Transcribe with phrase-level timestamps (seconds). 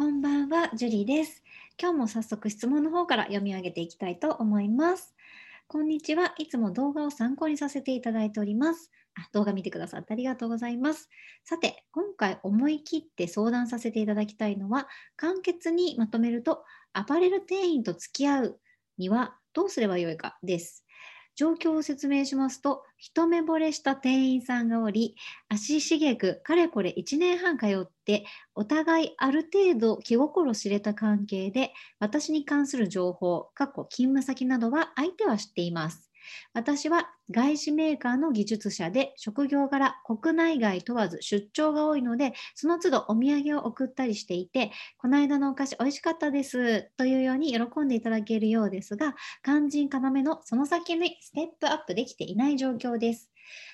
[0.00, 1.42] こんばんは、ジュリです。
[1.78, 5.14] 今日も早速質問の方から読み上げていきたいと思います。
[5.68, 6.32] こんにちは。
[6.38, 8.90] いつも動画を参考にさせていただいております。
[9.14, 11.10] あ動画見てくださってありがとうございます。
[11.44, 18.60] さて、今回思い切って相談させていただきたいのは、簡潔にまとめると、アパレル店員と付き合う
[18.96, 20.86] にはどうすればよいかです。
[21.40, 25.16] 状況を説明しますと、一目惚れした店員さんがおり、
[25.48, 36.09] 足しげくかれこれ1年半通って、お互いある程度気心知れた関係で、私に関する情報、過去勤務先などは相手は知っています。
[36.52, 53.30] 私は外資メーカーの技術者で職業柄国内外問わず出張が多いのでその都度お土産を送ったりしていてこの間のお菓子美味しかったですというように喜んでいただけるようですが肝心要のその先にステップアップできていない状況です。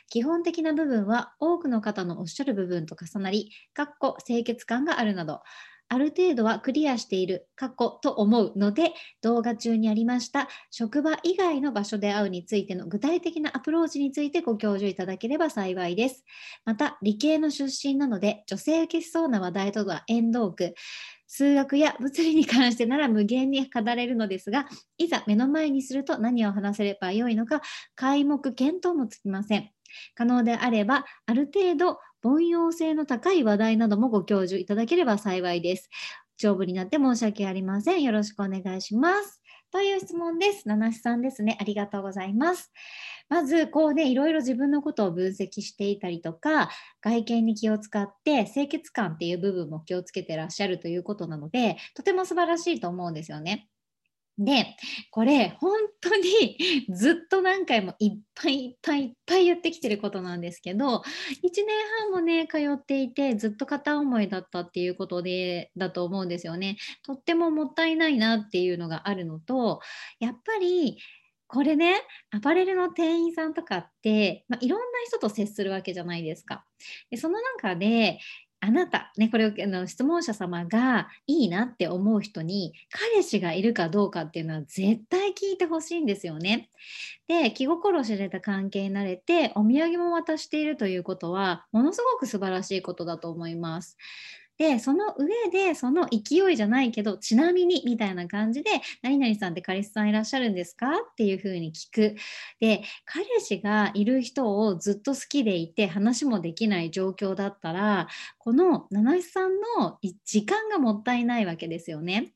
[0.08, 5.40] 基本的な部分は多くの方のおっしゃる部分と重なり、かっこ清潔感があるなど、
[5.88, 8.92] ある程度はクリアしている過去と思うので、
[9.22, 16.24] 動画中にありました職場以外の場所で会うについての具体的なアプローチについてご教授いただければ幸いです。
[16.64, 20.74] また、理系の出身なので、女性受けしそうな話題とは縁遠く、
[21.28, 24.66] 数学や物理に関してなら無限に語れるのですが、
[24.98, 27.62] いざ目の前にすると何を話せればよいのか、
[27.96, 29.75] 皆目見当もつきません。
[30.14, 35.88] 可能であれば、ある程度凡庸性の高い話題などもご教授いただければ幸いです。
[36.38, 38.02] 丈夫になって申し訳ありません。
[38.02, 39.40] よろしくお願いします。
[39.72, 40.68] という質問です。
[40.68, 41.56] 七七さんですね。
[41.60, 42.72] ありがとうございます。
[43.28, 53.68] まず、こうね、いろいろ自分のことを分析していたりとか、外見に気を使って清潔感っていう部分も気をつけてらっしゃるということなので、とても素晴らしいと思うんですよね。
[54.38, 54.76] で、
[55.10, 56.58] これ本当に
[56.94, 61.02] ずっと何回もいっぱいいっぱいいっぱい言ってきてることなんですけど、
[61.42, 66.76] 1年半もね、通っていてずっと片思いだったっていうことで、だと思うんですよね。
[67.02, 69.80] とってももったいないなっていうのがあるのと、
[70.20, 70.98] やっぱり
[71.48, 71.94] これね、
[72.30, 76.64] アパレルの店員さんとかって、まあ、いろんな人と接するわけじゃないですか。
[77.10, 78.18] でその中で、
[78.66, 86.68] あなた、ね、これをあの質問者様がいいなって思う人に彼氏がいるかどうかっていうのは絶対聞いてほしいんですよね。
[87.28, 93.96] で気心知れた関係になれてお土産も渡しているということはものすごく素晴らしいことだと思います。
[94.58, 98.70] で、その上で、その勢いじゃないけど、ちなみにみたいな感じで、
[99.02, 100.90] 何々さんって彼氏さんいらっしゃるんですか？
[100.92, 102.16] っていうふうに聞く。
[102.60, 108.08] で、彼氏がいる人をずっと好きでいて、話もできない状況だったら、
[108.38, 112.35] この七七さんの時間がもったいないわけですよね。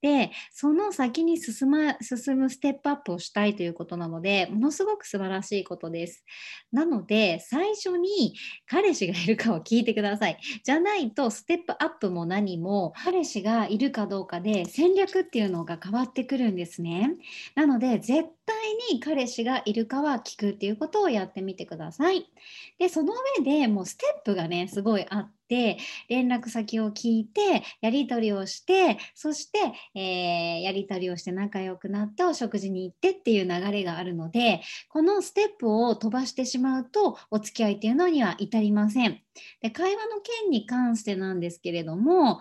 [0.00, 6.24] でその先に進,、ま、進むステップアップをしたいということなのでものすごく素晴らしいことです。
[6.72, 8.34] なので最初に
[8.66, 10.38] 彼氏がいるかを聞いてください。
[10.62, 17.16] じゃないとステップアップも何も彼氏がいるかどうかで戦略っていうのが変わってくるんですね。
[17.54, 18.56] なので絶対
[18.92, 22.30] に彼氏がいるかは聞くっていうことをやってみてください。
[22.78, 25.78] でその上でもうステップがねすごいあってて
[26.08, 29.58] 連絡先を聞いてやり取りをしてそして、
[29.94, 39.20] えー、やり取りをして仲良くなってお食事に行ってっていう流れがあるのでこのステップを飛ばしてしまうとお付き合いっていうのには至りません。
[39.62, 42.40] で会話の件に関してなんですけれども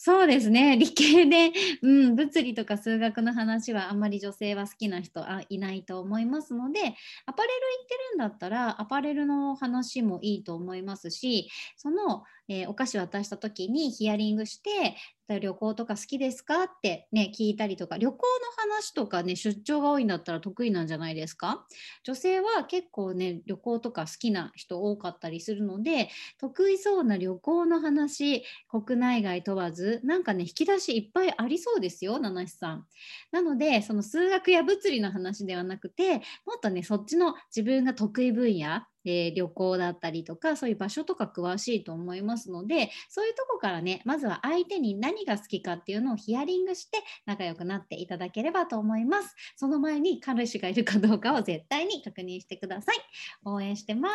[0.00, 1.50] そうですね 理系で、
[1.82, 6.80] うん、物理とか数学の話はあんまり女性は好きな人はいないと思いますので
[7.26, 14.96] アパレル行ってるんだったらアパレルの話もいいと思いますしそのえー、お菓子渡した時にヒアリングして
[15.40, 16.62] 旅行とか好きですか？
[16.64, 21.66] ってね聞いたりとか旅行の話とかね出張が多いんだったら得意なんじゃないですか？
[22.02, 26.08] 女性は結構ね旅行とか好きな人多かったりするので
[26.38, 32.86] 得意そうな旅行の話国内外問わずなんかね引き出しいっぱいありそうですよ七七さん。
[33.30, 36.14] なのでその数学や物理の話ではなくて
[36.46, 49.34] もっとねそっちの自分が得意分野えー、旅行だったりとかそういう場所とか詳しいと思いますのでそういうとこからねまずは相手に何が好きかっていうのをヒアリングして仲良くなっていただければと思います。
[49.56, 52.96] その前に彼氏がいるかどうかを絶対に確認してください。
[53.44, 54.14] 応援してます。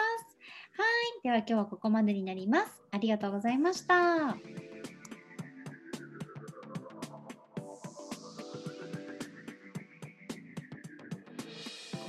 [0.78, 0.84] は
[1.20, 1.24] い。
[1.24, 2.84] では今日はここまでになります。
[2.92, 4.38] ありがとうございました。